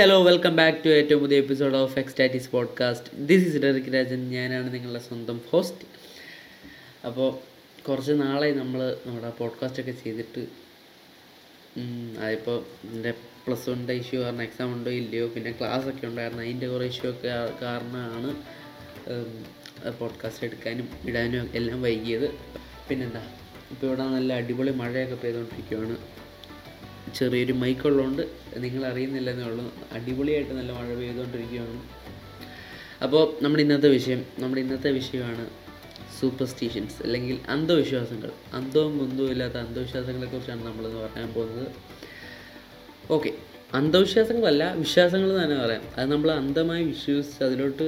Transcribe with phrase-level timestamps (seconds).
[0.00, 4.74] Hello welcome back to ഏറ്റവും പുതിയ episode of എക്സ്റ്റാറ്റിസ് podcast this is Derick Rajan ഞാനാണ്
[4.74, 5.86] നിങ്ങളുടെ സ്വന്തം ഹോസ്റ്റ്
[7.06, 7.28] അപ്പോൾ
[7.82, 10.46] കുറച്ച് നാളെ നമ്മൾ നമ്മുടെ പോഡ്കാസ്റ്റൊക്കെ ചെയ്തിട്ട്.
[12.18, 13.10] അതിപ്പോൾ എന്റെ
[13.46, 17.28] പ്ലസ് വണ്ണിന്റെ ഇഷ്യൂ കാരണം എക്സാം ഉണ്ടോ ഇല്ലയോ പിന്നെ ക്ലാസ് ഒക്കെ ഉണ്ടായിരുന്നു അതിന്റെ കുറേ ഇഷ്യൂ ഒക്കെ
[17.62, 18.30] കാരണമാണ്
[19.98, 22.28] പോഡ്കാസ്റ്റ് എടുക്കാനും ഇടാനും എല്ലാം വൈകിയത്.
[22.88, 23.22] പിന്നെന്താ
[23.70, 25.96] ഇപ്പോൾ ഇവിടെ നല്ല അടിപൊളി മഴയൊക്കെ പെയ്തുകൊണ്ടിരിക്കുകയാണ്
[27.14, 28.22] ചെറിയൊരു മൈക്ക് ഉള്ളതുകൊണ്ട്
[28.56, 29.64] നിങ്ങൾ അറിയുന്നില്ലെന്നേ ഉള്ളൂ.
[29.92, 31.80] അടിപൊളിയായിട്ട് നല്ല മഴ പെയ്തുകൊണ്ടിരിക്കുകയാണ്.
[33.04, 35.44] അപ്പോൾ നമ്മുടെ ഇന്നത്തെ വിഷയം നമ്മുടെ ഇന്നത്തെ വിഷയമാണ്
[36.20, 38.30] സൂപ്പർസ്റ്റീഷ്യൻസ് അല്ലെങ്കിൽ അന്ധവിശ്വാസങ്ങൾ.
[38.54, 41.68] അന്ധവും കുന്തവും ഇല്ലാത്ത അന്ധവിശ്വാസങ്ങളെക്കുറിച്ചാണ് നമ്മളിന്ന് പറയാൻ പോകുന്നത്.
[43.10, 43.32] ഓക്കെ
[43.74, 45.82] അന്ധവിശ്വാസങ്ങളല്ല വിശ്വാസങ്ങൾ തന്നെ പറയാം.
[45.96, 47.86] അത് നമ്മൾ അന്ധമായി വിശ്വസിച്ച് അതിലോട്ട്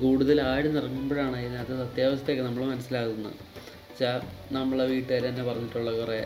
[0.00, 3.36] കൂടുതൽ ആഴി നിറങ്ങുമ്പോഴാണ് അതിനകത്ത് സത്യാവസ്ഥയൊക്കെ നമ്മൾ മനസ്സിലാകുന്നത്.
[3.88, 4.20] വെച്ചാൽ
[4.54, 6.18] നമ്മളെ വീട്ടുകാർ തന്നെ പറഞ്ഞിട്ടുള്ള കുറേ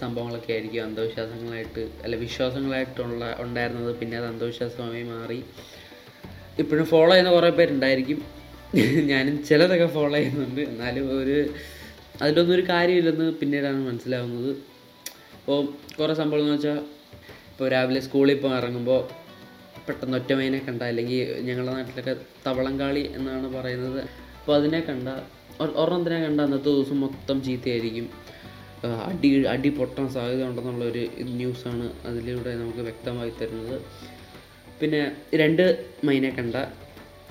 [0.00, 3.92] സംഭവങ്ങളൊക്കെ ആയിരിക്കും അന്ധവിശ്വാസങ്ങളായിട്ട് അല്ല വിശ്വാസങ്ങളായിട്ടുള്ള ഉണ്ടായിരുന്നത്.
[4.00, 5.44] പിന്നെ അത് അന്ധവിശ്വാസമായി മാറി.
[6.58, 8.18] ഇപ്പോഴും ഫോളോ ചെയ്യുന്ന കുറേ പേരുണ്ടായിരിക്കും.
[9.10, 10.60] ഞാനും ചിലതൊക്കെ ഫോളോ ചെയ്യുന്നുണ്ട്.
[10.60, 11.36] എന്നാലും ഒരു
[12.22, 14.50] അതിലൊന്നും ഒരു കാര്യമില്ലെന്ന് പിന്നീടാണ് മനസ്സിലാവുന്നത്.
[15.38, 15.58] അപ്പോൾ
[15.98, 16.78] കുറേ സംഭവം എന്ന് വെച്ചാൽ
[17.52, 19.00] ഇപ്പോൾ രാവിലെ സ്കൂളിൽ പോകാൻ ഇറങ്ങുമ്പോൾ
[19.86, 22.14] പെട്ടെന്ന് ഒറ്റമൈനെ കണ്ട അല്ലെങ്കിൽ ഞങ്ങളുടെ നാട്ടിലൊക്കെ
[22.46, 24.00] തവളങ്കാളി എന്നാണ് പറയുന്നത്.
[24.40, 25.08] അപ്പോൾ അതിനെ കണ്ട
[25.60, 28.06] ഒരെണ്ണത്തിനെ കണ്ട അന്നത്തെ ദിവസം മൊത്തം ചീത്തയായിരിക്കും.
[29.08, 31.02] അടി അടി പൊട്ടാൻ സാധ്യത ഉണ്ടെന്നുള്ളൊരു
[31.40, 33.76] ന്യൂസാണ് അതിലൂടെ നമുക്ക് വ്യക്തമായി തരുന്നത്.
[34.80, 35.00] പിന്നെ
[35.40, 35.64] രണ്ട്
[36.04, 36.56] മൈനെ കണ്ട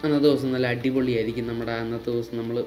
[0.04, 1.48] അന്നത്തെ ദിവസം നല്ല അടിപൊളിയായിരിക്കും.
[1.48, 2.58] നമ്മുടെ അന്നത്തെ ദിവസം നമ്മൾ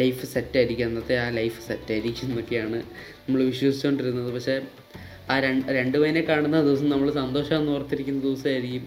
[0.00, 2.78] ലൈഫ് സെറ്റായിരിക്കും അന്നത്തെ ആ ലൈഫ് സെറ്റായിരിക്കും എന്നൊക്കെയാണ്
[3.24, 4.30] നമ്മൾ വിശ്വസിച്ചുകൊണ്ടിരുന്നത്.
[4.36, 4.56] പക്ഷേ
[5.32, 8.84] ആ രണ്ട് രണ്ട് മൈനെ കാണുന്ന ദിവസം നമ്മൾ സന്തോഷമെന്ന് ഓർത്തിരിക്കുന്ന ദിവസമായിരിക്കും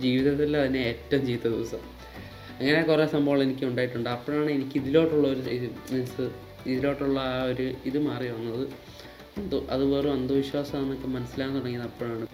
[0.00, 1.82] ജീവിതത്തിൽ തന്നെ ഏറ്റവും ചീത്ത ദിവസം.
[2.58, 4.08] അങ്ങനെ കുറേ സംഭവങ്ങൾ എനിക്ക് ഉണ്ടായിട്ടുണ്ട്.
[4.16, 5.42] അപ്പോഴാണ് എനിക്ക് ഇതിലോട്ടുള്ള ഒരു
[5.92, 6.26] മീൻസ്
[6.70, 8.64] ഇതിലോട്ടുള്ള ആ ഒരു ഇത് മാറി വന്നത്.
[9.74, 12.26] അത് വെറും അന്ധവിശ്വാസമാണെന്നൊക്കെ മനസ്സിലാകാൻ തുടങ്ങിയത് അപ്പോഴാണ്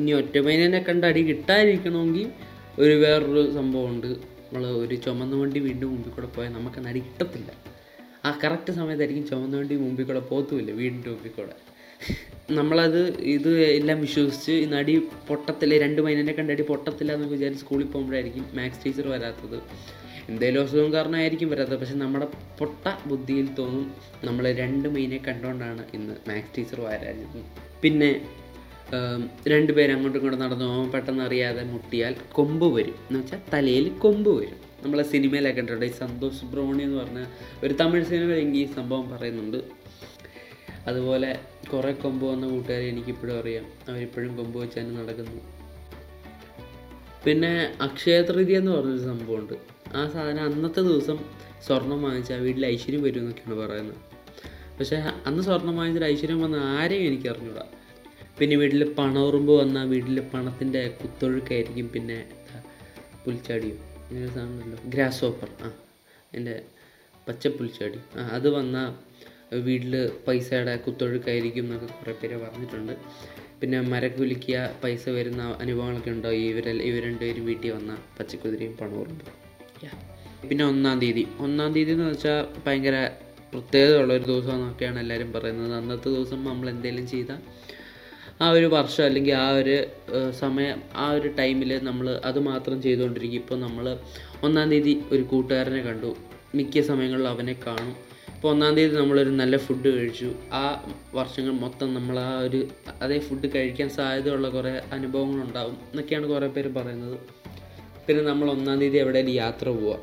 [0.00, 2.26] ഇനി ഒറ്റമൈനെ കണ്ട് അടി കിട്ടാതിരിക്കണമെങ്കിൽ
[2.82, 4.10] ഒരു വേറൊരു സംഭവമുണ്ട്.
[4.44, 7.50] നമ്മൾ ഒരു ചുമന്ന വണ്ടി വീണ്ടും മുമ്പിൽ കൂടെ പോയാൽ നമുക്ക് നടി കിട്ടത്തില്ല.
[8.28, 11.56] ആ കറക്റ്റ് സമയത്തായിരിക്കും ചുമന്ന വണ്ടി മുമ്പിൽ കൂടെ പോത്തുമില്ല വീടിന്റെ മുമ്പിൽ കൂടെ.
[12.58, 13.00] നമ്മളത്
[13.34, 14.92] ഇത് എല്ലാം വിശ്വസിച്ച് ഈ നടി
[15.28, 19.58] പൊട്ടത്തില്ല രണ്ട് മൈനെ കണ്ട് അടി പൊട്ടത്തില്ല എന്നൊക്കെ വിചാരിച്ച് സ്കൂളിൽ പോകുമ്പോഴായിരിക്കും മാത്സ് ടീച്ചർ വരാത്തത്.
[20.28, 21.80] എന്തേലും അസുഖം കാരണമായിരിക്കും വരാത്തത്.
[21.80, 22.26] പക്ഷെ നമ്മുടെ
[22.58, 23.94] പൊട്ട ബുദ്ധിയിൽ തോന്നും
[24.24, 27.40] നമ്മൾ രണ്ട് മീനെ കണ്ടുകൊണ്ടാണ് ഇന്ന് മാത്സ് ടീച്ചർ വരാഞ്ഞത്.
[27.82, 28.10] പിന്നെ
[29.48, 30.90] രണ്ട് പേര് അങ്ങോട്ടും ഇങ്ങോട്ടും നടന്നു.
[30.92, 32.94] പെട്ടെന്ന് അറിയാതെ മുട്ടിയാൽ കൊമ്പ് വരും.
[33.08, 34.60] എന്ന് വെച്ചാൽ തലയിൽ കൊമ്പ് വരും.
[34.82, 35.86] നമ്മളെ സിനിമയിലൊക്കെ കണ്ടിട്ടുണ്ട്.
[35.86, 37.24] ഈ സന്തോഷ് ബ്രോണി എന്ന് പറഞ്ഞ
[37.64, 39.60] ഒരു തമിഴ് സിനിമയിലെങ്കിൽ ഈ സംഭവം പറയുന്നുണ്ട്.
[40.86, 41.38] അതുപോലെ
[41.72, 43.64] കുറേ കൊമ്പ് വന്ന കൂട്ടുകാരെ എനിക്കിപ്പോഴും അറിയാം.
[43.88, 45.40] അവരിപ്പോഴും കൊമ്പ് വെച്ച് തന്നെ നടക്കുന്നു.
[47.24, 49.77] പിന്നെ അക്ഷയ തൃതീയ എന്ന് പറഞ്ഞൊരു സംഭവമുണ്ട്.
[49.94, 51.18] ആ സാധനം അന്നത്തെ ദിവസം
[51.66, 53.96] സ്വർണം വാങ്ങിച്ചാൽ വീട്ടിൽ ഐശ്വര്യം വരും എന്നൊക്കെയാണ് പറയുന്നത്.
[54.78, 57.66] പക്ഷേ അന്ന് സ്വർണം വാങ്ങിച്ചിട്ട് ഐശ്വര്യം വന്ന ആരെയും എനിക്ക് അറിഞ്ഞൂടാ
[58.38, 62.24] പിന്നെ വീട്ടിൽ പണവുറുമ്പ് വന്നാൽ വീട്ടിൽ പണത്തിന്റെ കുത്തൊഴുക്കായിരിക്കും പിന്നെ
[63.24, 63.78] പുൽച്ചാടിയും.
[64.10, 65.72] ഇങ്ങനെ ഒരു സാധനമല്ലോ ഗ്രാസ് ഓപ്പർ ആ
[66.34, 66.62] എന്റെ
[67.28, 67.98] പച്ച പുൽച്ചാടി.
[68.18, 69.08] ആ അത് വന്നാൽ
[69.58, 72.96] വീട്ടിൽ പൈസയുടെ കുത്തൊഴുക്കായിരിക്കും എന്നൊക്കെ കുറേ പേര് പറഞ്ഞിട്ടുണ്ട്.
[73.60, 76.30] പിന്നെ മരക്കുലിക്കുക പൈസ വരുന്ന അനുഭവങ്ങളൊക്കെ ഉണ്ടോ?
[76.30, 79.47] ഇവരെ ഇവർ രണ്ടുപേരും വീട്ടിൽ വന്ന പച്ചക്കുതിരയും പണവുറുമ്പും.
[80.48, 81.28] പിന്നെ ഒന്നാം തീയതി.
[81.38, 83.08] ഒന്നാം തീയതി എന്ന് വെച്ചാൽ ഭയങ്കര
[83.52, 85.72] പ്രത്യേകത ഉള്ളൊരു ദിവസം എന്നൊക്കെയാണ് എല്ലാവരും പറയുന്നത്.
[85.74, 87.40] അന്നത്തെ ദിവസം നമ്മൾ എന്തെങ്കിലും ചെയ്താൽ
[88.42, 89.76] ആ ഒരു വർഷം അല്ലെങ്കിൽ ആ ഒരു
[90.30, 93.98] സമയം ആ ഒരു ടൈമിൽ നമ്മൾ അത് മാത്രം ചെയ്തുകൊണ്ടിരിക്കും ഇപ്പോൾ നമ്മൾ
[94.42, 96.16] ഒന്നാം തീയതി ഒരു കൂട്ടുകാരനെ കണ്ടു.
[96.54, 97.96] മിക്ക സമയങ്ങളിലും അവനെ കാണും.
[98.34, 100.28] ഇപ്പോൾ ഒന്നാം തീയതി നമ്മളൊരു നല്ല ഫുഡ് കഴിച്ചു.
[100.52, 100.64] ആ
[101.14, 102.68] വർഷങ്ങൾ മൊത്തം നമ്മൾ ആ ഒരു
[103.02, 107.18] അതേ ഫുഡ് കഴിക്കാൻ സാധ്യതയുള്ള കുറേ അനുഭവങ്ങളുണ്ടാവും എന്നൊക്കെയാണ് കുറേ പേര് പറയുന്നത്.
[108.08, 109.96] പിന്നെ നമ്മൾ ഒന്നാം തീയതി എവിടെയെങ്കിലും യാത്ര പോവുക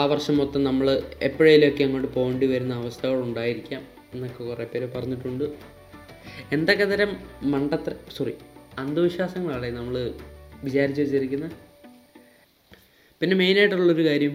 [0.00, 0.86] ആ വർഷം മൊത്തം നമ്മൾ
[1.28, 5.44] എപ്പോഴേലുമൊക്കെ അങ്ങോട്ട് പോകേണ്ടി വരുന്ന അവസ്ഥകൾ ഉണ്ടായിരിക്കാം എന്നൊക്കെ കുറേ പേര് പറഞ്ഞിട്ടുണ്ട്.
[6.56, 7.10] എന്തൊക്കെ തരം
[7.52, 8.34] മണ്ടത്ര സോറി
[8.82, 9.96] അന്ധവിശ്വാസങ്ങളാണ് നമ്മൾ
[10.66, 11.56] വിചാരിച്ചു വെച്ചിരിക്കുന്നത്?
[13.20, 14.34] പിന്നെ മെയിനായിട്ടുള്ളൊരു കാര്യം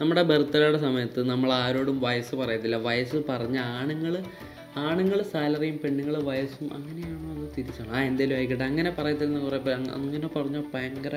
[0.00, 2.76] നമ്മുടെ ബർത്ത്ഡേയുടെ സമയത്ത് നമ്മൾ ആരോടും വയസ്സ് പറയത്തില്ല.
[2.88, 4.14] വയസ്സ് പറഞ്ഞ ആണുങ്ങൾ
[4.76, 7.90] ആണുങ്ങൾ സാലറിയും പെണ്ണുങ്ങൾ വയസ്സും അങ്ങനെയാണോ അത് തിരിച്ചാണ്?
[7.92, 8.64] ആ എന്തേലും ആയിക്കോട്ടെ.
[8.64, 11.16] അങ്ങനെ പറയത്തില്ലെന്ന് കുറേ പേർ അങ്ങനെ പറഞ്ഞാൽ ഭയങ്കര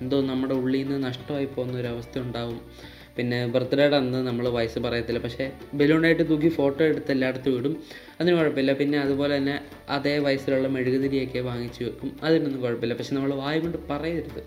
[0.00, 2.70] എന്തോ നമ്മുടെ ഉള്ളിൽ നിന്ന് നഷ്ടമായി പോകുന്ന ഒരു അവസ്ഥ ഉണ്ടാവും.
[3.16, 5.18] പിന്നെ ബർത്ത്ഡേയുടെ അന്ന് നമ്മൾ വയസ്സ് പറയത്തില്ല.
[5.18, 7.82] പക്ഷേ ബലൂണായിട്ട് തൂക്കി ഫോട്ടോ എടുത്ത് എല്ലായിടത്തും ഇടും.
[8.20, 8.72] അതിന് കുഴപ്പമില്ല.
[8.72, 12.16] പിന്നെ അതുപോലെ തന്നെ അതേ വയസ്സിലുള്ള മെഴുകുതിരിയൊക്കെ വാങ്ങിച്ചു വെക്കും.
[12.22, 12.94] അതിനൊന്നും കുഴപ്പമില്ല.
[12.94, 14.42] പക്ഷെ നമ്മൾ വായ കൊണ്ട് പറയരുത്.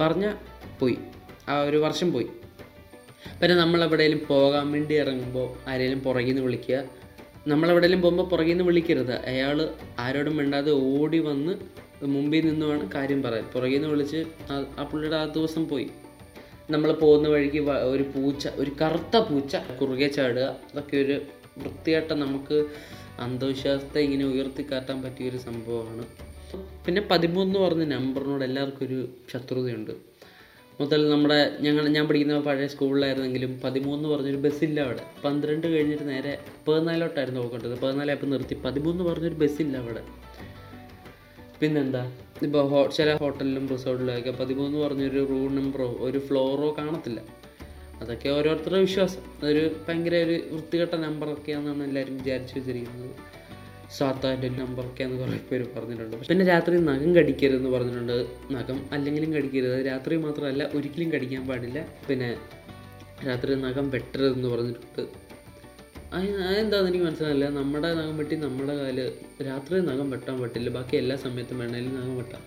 [0.00, 0.34] പറഞ്ഞാൽ
[0.78, 0.98] പോയി.
[1.48, 2.26] ആ ഒരു വർഷം പോയി.
[3.40, 6.84] പിന്നെ നമ്മൾ എവിടെയെങ്കിലും പോകാൻ വേണ്ടി ഇറങ്ങുമ്പോൾ ആരെങ്കിലും പുറകിൽ നിന്ന് വിളിക്കുക.
[7.48, 9.12] നമ്മൾ എവിടെയെങ്കിലും പോകുമ്പോൾ പുറകിൽ നിന്ന് വിളിക്കരുത്.
[9.12, 9.68] അയാൾ
[9.98, 11.54] ആരോടും മിണ്ടാതെ ഓടി വന്ന്
[12.02, 14.24] മുമ്പിൽ നിന്നുമാണ് കാര്യം പറയാൻ പുറകിൽ നിന്ന് വിളിച്ച്
[14.78, 15.88] ആ- പുള്ളിയുടെ ആ ദിവസം പോയി.
[16.70, 21.12] നമ്മൾ പോകുന്ന വഴിക്ക് ഒരു പൂച്ച ഒരു കറുത്ത പൂച്ച കുറുകെ ചാടുക അതൊക്കെ ഒരു
[21.58, 22.66] വൃത്തിയായിട്ട് നമുക്ക്
[23.20, 26.06] അന്ധവിശ്വാസത്തെ ഇങ്ങനെ ഉയർത്തിക്കാട്ടാൻ പറ്റിയൊരു സംഭവമാണ്.
[26.86, 29.90] പിന്നെ പതിമൂന്ന് പറഞ്ഞ നമ്പറിനോട് എല്ലാവർക്കും ഒരു ശത്രുതയുണ്ട്.
[30.80, 35.00] മുതൽ നമ്മുടെ ഞങ്ങൾ ഞാൻ പഠിക്കുന്ന പഴയ സ്കൂളിലായിരുന്നെങ്കിലും പതിമൂന്ന് പറഞ്ഞൊരു ബസ്സില്ല അവിടെ.
[35.24, 36.38] പന്ത്രണ്ട് കഴിഞ്ഞിട്ട് നേരെ
[36.68, 37.78] പതിനാലോട്ടായിരുന്നു പോകേണ്ടത്.
[37.78, 38.54] പതിനാലായപ്പോൾ നിർത്തി.
[38.54, 40.02] പതിമൂന്ന് പറഞ്ഞൊരു ബസ്സില്ല അവിടെ.
[41.60, 42.12] പിന്നെന്താ?
[42.42, 47.20] ഇപ്പോൾ ഹോ ചില ഹോട്ടലിലും റിസോർട്ടിലും ഒക്കെ പതിമൂന്ന് പറഞ്ഞൊരു റൂം നമ്പറോ ഒരു ഫ്ലോറോ കാണത്തില്ല.
[48.00, 49.20] അതൊക്കെ ഓരോരുത്തരുടെ വിശ്വാസം.
[49.42, 53.37] അതൊരു ഭയങ്കര ഒരു വൃത്തികെട്ട നമ്പറൊക്കെയാണെന്നാണ് എല്ലാവരും വിചാരിച്ചു വെച്ചിരിക്കുന്നത്.
[53.96, 56.16] സാത്താന്റെ നമ്പറൊക്കെയാന്ന് കുറേ പേര് പറഞ്ഞിട്ടുണ്ട്.
[56.30, 58.18] പിന്നെ രാത്രി നഖം കടിക്കരുതെന്ന് പറഞ്ഞിട്ടുണ്ട്.
[58.56, 59.86] നഖം അല്ലെങ്കിലും കടിക്കരുത്.
[59.86, 61.86] രാത്രി മാത്രമല്ല ഒരിക്കലും കടിക്കാൻ പാടില്ല.
[62.08, 62.28] പിന്നെ
[63.28, 65.02] രാത്രി നഖം വെട്ടരുതെന്ന് പറഞ്ഞിട്ടുണ്ട്.
[66.16, 67.48] അത് അതെന്താണെന്ന് എനിക്ക് മനസ്സിലായില്ല.
[67.48, 68.98] നമ്മുടെ നഖം വെട്ടി നമ്മുടെ കാൽ
[69.48, 70.70] രാത്രി നഖം വെട്ടാൻ പറ്റില്ല.
[70.70, 72.44] ബാക്കി എല്ലാ സമയത്തും വേണേലും നഖം വെട്ടാം.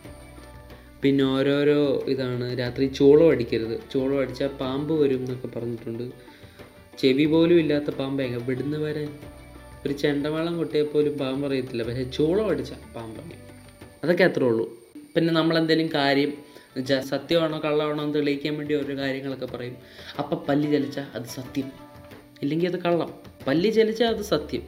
[1.04, 1.82] പിന്നെ ഓരോരോ
[2.14, 2.48] ഇതാണ്.
[2.62, 3.76] രാത്രി ചോളം അടിക്കരുത്.
[3.94, 6.06] ചോളം അടിച്ചാൽ പാമ്പ് വരും എന്നൊക്കെ പറഞ്ഞിട്ടുണ്ട്.
[7.02, 9.06] ചെവി പോലും ഇല്ലാത്ത പാമ്പ് എങ്ങനെ വരെ
[9.86, 11.84] ഒരു ചെണ്ടമേളം കൊട്ടിയാൽ പോലും പാമ്പ് അറിയത്തില്ല.
[11.84, 13.20] പക്ഷേ ചൂളം അടിച്ചാൽ പാമ്പ്
[14.04, 14.66] അതൊക്കെ അത്രേ ഉള്ളൂ.
[15.16, 16.32] പിന്നെ നമ്മൾ നമ്മളെന്തെങ്കിലും കാര്യം
[17.12, 19.76] സത്യമാണോ കള്ളമാണോ എന്ന് തെളിയിക്കാൻ വേണ്ടി ഓരോ കാര്യങ്ങളൊക്കെ പറയും.
[20.20, 21.72] അപ്പം പല്ലി ചലിച്ചാൽ അത് സത്യം.
[22.42, 23.10] ഇല്ലെങ്കിൽ അത് കള്ളം.
[23.48, 24.64] പല്ലി ചലിച്ചാൽ അത് സത്യം.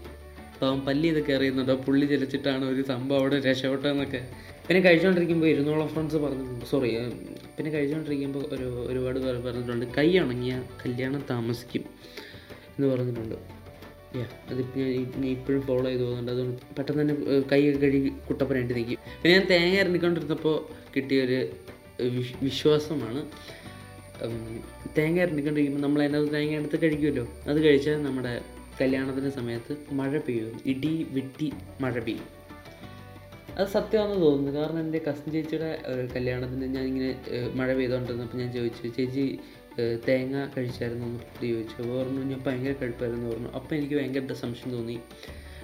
[0.53, 4.21] അപ്പം പല്ലി ഇതൊക്കെ അറിയുന്നുണ്ടോ പുള്ളി ചലിച്ചിട്ടാണ് ഒരു സംഭവം അവിടെ രക്ഷപ്പെട്ടതെന്നൊക്കെ.
[4.67, 6.65] പിന്നെ കഴിച്ചുകൊണ്ടിരിക്കുമ്പോൾ ഇരുന്നോളം ഫ്രണ്ട്സ് പറഞ്ഞിട്ടുണ്ട്.
[6.65, 6.89] സോറി
[7.57, 11.85] പിന്നെ കഴിച്ചുകൊണ്ടിരിക്കുമ്പോൾ ഒരു ഒരുപാട് പേർ പറഞ്ഞിട്ടുണ്ട് കൈ ഉണങ്ങിയ കല്യാണം താമസിക്കും
[12.75, 13.62] എന്ന് പറഞ്ഞിട്ടുണ്ട്.
[14.51, 16.31] അതിപ്പോൾ ഇപ്പോഴും ഫോളോ ചെയ്ത് പോകുന്നുണ്ട്.
[16.31, 17.15] അതുകൊണ്ട് പെട്ടെന്ന് തന്നെ
[17.51, 20.57] കൈയൊക്കെ കഴുകി കുട്ടപ്പനായിട്ട് നിൽക്കും പിന്നെ ഞാൻ തേങ്ങ ഇറങ്ങിക്കൊണ്ടിരുന്നപ്പോൾ
[20.95, 21.39] കിട്ടിയൊരു
[22.47, 23.21] വിശ്വാസമാണ്.
[24.97, 27.25] തേങ്ങ ഇറങ്ങിക്കൊണ്ടിരിക്കുമ്പോൾ നമ്മൾ അതിനകത്ത് തേങ്ങ എടുത്ത് കഴിക്കുമല്ലോ?
[27.49, 28.33] അത് കഴിച്ചാൽ നമ്മുടെ
[28.81, 31.47] കല്യാണത്തിന്റെ സമയത്ത് മഴ പെയ്യും ഇടി വെട്ടി
[31.83, 32.27] മഴ പെയ്യും.
[33.57, 34.51] അത് സത്യമാണെന്ന് തോന്നുന്നു.
[34.59, 35.71] കാരണം എന്റെ കസിൻ ചേച്ചിയുടെ
[36.15, 37.09] കല്യാണത്തിന് ഞാൻ ഇങ്ങനെ
[37.59, 39.25] മഴ പെയ്തുകൊണ്ടിരുന്നപ്പോൾ ഞാൻ ചോദിച്ചു ചേച്ചി
[40.07, 41.81] തേങ്ങ കഴിച്ചായിരുന്നു എന്ന് ചോദിച്ചു.
[41.81, 43.47] അപ്പോൾ പറഞ്ഞു ഞാൻ ഭയങ്കര കഴിപ്പായിരുന്നു പറഞ്ഞു.
[43.47, 44.99] അപ്പോൾ എനിക്ക് ഭയങ്കര സംശയം തോന്നി.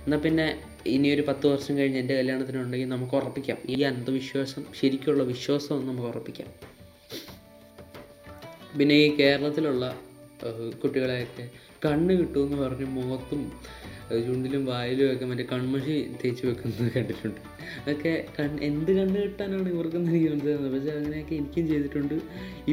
[0.03, 3.57] എന്നാൽ പിന്നെ ഇനി ഒരു പത്ത് വർഷം കഴിഞ്ഞ് എന്റെ കല്യാണത്തിനുണ്ടെങ്കിൽ നമുക്ക് ഉറപ്പിക്കാം.
[3.69, 6.47] ഈ അന്ധവിശ്വാസം ശരിക്കുള്ള വിശ്വാസം നമുക്ക് ഉറപ്പിക്കാം.
[8.77, 9.99] പിന്നെ ഈ കേരളത്തിലുള്ള
[10.83, 11.49] കുട്ടികളെയൊക്കെ
[11.85, 13.41] കണ്ണ് കിട്ടുമെന്ന് പറഞ്ഞ് മുഖത്തും
[14.27, 17.41] ചുണ്ടിലും വായിലും ഒക്കെ മറ്റേ കൺമഷി തേച്ച് വെക്കുന്നത് കണ്ടിട്ടുണ്ട്.
[17.81, 22.15] അതൊക്കെ കൺ എന്ത് കണ്ണ് കിട്ടാനാണ് ഇവർക്കെന്ന് എനിക്ക് മനസ്സിലാകുന്നത് പക്ഷേ അങ്ങനെയൊക്കെ എനിക്കും ചെയ്തിട്ടുണ്ട്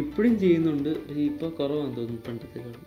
[0.01, 0.91] ഇപ്പോഴും ചെയ്യുന്നുണ്ട്.
[1.03, 2.83] പക്ഷേ ഇപ്പോൾ കുറവാണെന്ന് തോന്നുന്നു പണ്ടത്തെക്കാളും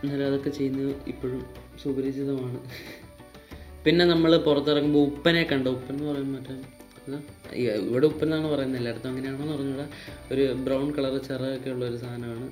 [0.00, 1.40] എന്നാലും അതൊക്കെ ചെയ്യുന്നത് ഇപ്പോഴും
[1.82, 2.58] സുപരിചിതമാണ്.
[3.84, 5.66] പിന്നെ നമ്മൾ പുറത്തിറങ്ങുമ്പോൾ ഉപ്പനെ കണ്ട?
[5.76, 6.56] ഉപ്പൻ എന്ന് പറയുമ്പോൾ മറ്റേ
[7.88, 8.80] ഇവിടെ ഉപ്പൻ എന്നാണ് പറയുന്നത്.
[8.80, 9.86] എല്ലായിടത്തും അങ്ങനെയാണോ എന്ന് പറഞ്ഞൂടാ
[10.32, 12.48] ഒരു ബ്രൗൺ കളർ ചിറകൊക്കെ ഉള്ള ഒരു സാധനമാണ്.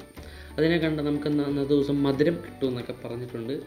[0.58, 3.62] അതിനെ കണ്ട നമുക്ക് അന്ന് അന്നത്തെ ദിവസം മധുരം കിട്ടും എന്നൊക്കെ പറഞ്ഞിട്ടുണ്ട്.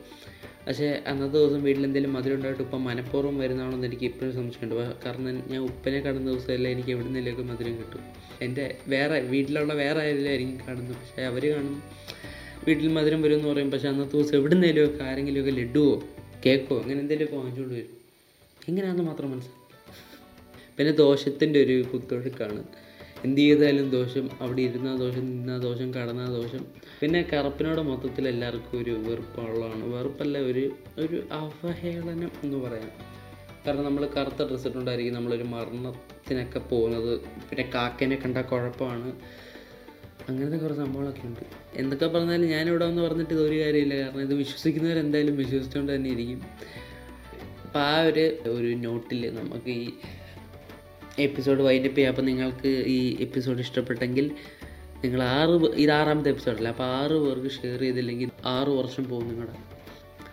[0.67, 4.95] പക്ഷേ അന്നത്തെ ദിവസം വീട്ടിൽ എന്തെങ്കിലും മധുരം ഉണ്ടായിട്ട് ഉപ്പ മനഃപൂർവം വരുന്നതാണോ എന്ന് എനിക്ക് ഇപ്പോഴും സംശയമുണ്ട്.
[5.05, 7.99] കാരണം ഞാൻ ഉപ്പനെ കാണുന്ന ദിവസമല്ല എനിക്ക് എവിടെ നിന്നേലൊക്കെ മധുരം കിട്ടും.
[8.41, 11.83] എന്റെ വേറെ വീട്ടിലുള്ള വേറെ ആരെങ്കിലും കാണുന്നു പക്ഷേ അവർ കാണും
[12.67, 13.71] വീട്ടിൽ മധുരം വരും എന്ന് പറയും.
[13.71, 16.03] പക്ഷേ അന്നത്തെ ദിവസം എവിടെ നിന്നെങ്കിലുമൊക്കെ ഒക്കെ ആരെങ്കിലും ലഡുവോ
[16.45, 17.97] കേക്കോ അങ്ങനെ എന്തെങ്കിലുമൊക്കെ വാങ്ങിച്ചുകൊണ്ട് വരും.
[18.67, 19.59] എങ്ങനെയാണെന്ന് മാത്രം മനസ്സിലാക്കി.
[20.77, 22.63] പിന്നെ ദോഷത്തിന്റെ ഒരു കുത്തൊഴുക്കാണ്.
[23.25, 26.65] എന്ത് ചെയ്താലും ദോഷം അവിടെ ഇരുന്ന ദോഷം നിന്ന ദോഷം കടന്ന ദോഷം.
[27.01, 29.83] പിന്നെ കറുപ്പിനോട് മൊത്തത്തിൽ എല്ലാവർക്കും ഒരു വെറുപ്പുള്ളതാണ്.
[29.93, 32.91] വെറുപ്പല്ല ഒരു ഒരു അവഹേളനം എന്ന് പറയാം.
[33.67, 37.19] കാരണം നമ്മൾ കറുത്ത ഡ്രസ്സ് ഇട്ടുകൊണ്ടായിരിക്കും നമ്മളൊരു മരണത്തിനൊക്കെ പോകുന്നത്.
[37.19, 39.11] പിന്നെ കാക്കേനെ കണ്ട കുഴപ്പമാണ്.
[40.29, 41.39] അങ്ങനത്തെ കുറേ സംഭവങ്ങളൊക്കെ ഉണ്ട്.
[41.75, 43.95] എന്തൊക്കെ പറഞ്ഞാലും ഞാനിവിടെ വന്ന് പറഞ്ഞിട്ട് ഇതൊരു കാര്യമില്ല.
[43.95, 46.41] കാരണം ഇത് വിശ്വസിക്കുന്നവരെന്തായാലും വിശ്വസിച്ചുകൊണ്ട് തന്നെ ഇരിക്കും.
[47.65, 49.89] അപ്പോൾ ആ ഒരു ഒരു നോട്ടിൽ നമുക്ക് ഈ
[51.17, 52.11] എപ്പിസോഡ് വൈൻഡപ്പ് ചെയ്യാം.
[52.11, 54.31] അപ്പോൾ നിങ്ങൾക്ക് ഈ എപ്പിസോഡ് ഇഷ്ടപ്പെട്ടെങ്കിൽ
[55.03, 59.51] നിങ്ങൾ ആറ് ഇത് ആറാമത്തെ എപ്പിസോഡല്ല അപ്പോൾ ആറ് പേർക്ക് ഷെയർ ചെയ്തില്ലെങ്കിൽ ആറ് വർഷം പോകും നിങ്ങളുടെ.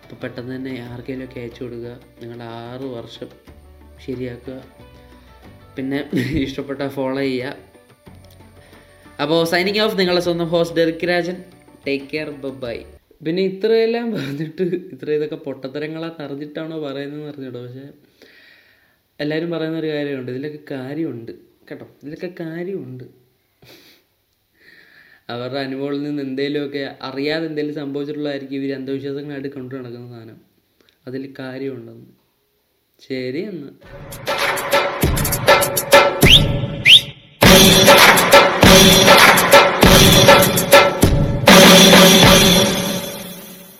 [0.03, 1.99] അപ്പോൾ പെട്ടെന്ന് തന്നെ ആർക്കെങ്കിലും ഒക്കെ അയച്ചു കൊടുക്കുക.
[2.21, 3.27] നിങ്ങളുടെ ആറ് വർഷം
[4.05, 4.61] ശരിയാക്കുക.
[5.77, 6.09] പിന്നെ
[6.43, 7.55] ഇഷ്ടപ്പെട്ട ഫോളോ ചെയ്യുക.
[9.21, 11.43] അപ്പോൾ സൈനിങ് ഓഫ് നിങ്ങളെ സ്വന്തം host Derick Rajan.
[11.87, 12.85] Take care bye
[13.25, 17.87] പിന്നെ ഇത്രയെല്ലാം പറഞ്ഞിട്ട് ഇത്ര ഇതൊക്കെ പൊട്ടത്തരങ്ങളാ അറിഞ്ഞിട്ടാണോ പറയുന്നതെന്ന് അറിഞ്ഞിട്ടോ പക്ഷേ
[19.19, 20.31] എല്ലാവരും പറയുന്ന ഒരു കാര്യമുണ്ട്.
[20.31, 21.31] ഇതിലൊക്കെ കാര്യമുണ്ട്.
[21.71, 21.87] കേട്ടോ.
[22.03, 23.03] ഇതിലൊക്കെ കാര്യമുണ്ട്.
[25.29, 30.37] അവരുടെ അനുഭവത്തിൽ നിന്ന് എന്തെങ്കിലുമൊക്കെ അറിയാതെ എന്തെങ്കിലും സംഭവിച്ചിട്ടുള്ളതായിരിക്കും ഇവർ അന്ധവിശ്വാസങ്ങളായിട്ട് കൊണ്ടു നടക്കുന്ന സാധനം.
[31.07, 32.05] അതിൽ കാര്യമുണ്ടെന്ന്.
[32.99, 33.73] ശരി എന്നാൽ